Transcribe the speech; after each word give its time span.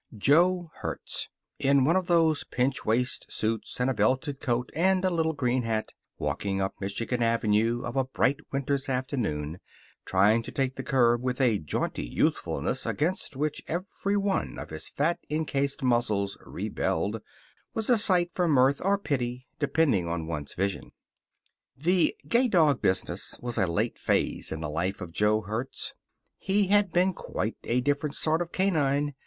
Jo 0.17 0.71
Hertz, 0.81 1.29
in 1.59 1.85
one 1.85 1.95
of 1.95 2.07
those 2.07 2.43
pinch 2.43 2.83
waist 2.87 3.31
suits 3.31 3.79
and 3.79 3.87
a 3.87 3.93
belted 3.93 4.39
coat 4.39 4.71
and 4.75 5.05
a 5.05 5.11
little 5.11 5.33
green 5.33 5.61
hat, 5.61 5.91
walking 6.17 6.59
up 6.59 6.73
Michigan 6.81 7.21
Avenue 7.21 7.83
of 7.83 7.95
a 7.95 8.03
bright 8.05 8.37
winter's 8.51 8.89
afternoon, 8.89 9.59
trying 10.03 10.41
to 10.41 10.51
take 10.51 10.75
the 10.75 10.81
curb 10.81 11.21
with 11.21 11.39
a 11.39 11.59
jaunty 11.59 12.01
youthfulness 12.03 12.87
against 12.87 13.35
which 13.35 13.61
every 13.67 14.17
one 14.17 14.57
of 14.57 14.71
his 14.71 14.89
fat 14.89 15.19
encased 15.29 15.83
muscles 15.83 16.35
rebelled, 16.47 17.21
was 17.75 17.87
a 17.87 17.95
sight 17.95 18.31
for 18.33 18.47
mirth 18.47 18.81
or 18.83 18.97
pity, 18.97 19.45
depending 19.59 20.07
on 20.07 20.25
one's 20.25 20.55
vision. 20.55 20.93
The 21.77 22.15
gay 22.27 22.47
dog 22.47 22.81
business 22.81 23.37
was 23.39 23.59
a 23.59 23.67
late 23.67 23.99
phase 23.99 24.51
in 24.51 24.61
the 24.61 24.67
life 24.71 24.99
of 24.99 25.11
Jo 25.11 25.41
Hertz. 25.41 25.93
He 26.39 26.69
had 26.69 26.91
been 26.91 27.09
a 27.09 27.13
quite 27.13 27.57
different 27.83 28.15
sort 28.15 28.41
of 28.41 28.51
canine. 28.51 29.13